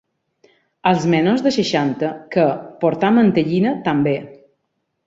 [0.91, 2.47] Als menors de seixanta, que
[2.83, 4.17] “portar mantellina” també.